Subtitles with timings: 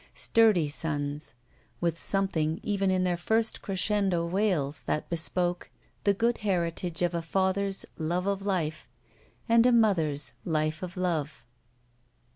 [0.15, 1.35] Sturdy sons,
[1.79, 5.69] with something even in their first crescendo wails that bespoke
[6.05, 8.89] the good heritage of a father's love of life
[9.47, 11.45] and a mother's Kfe of love.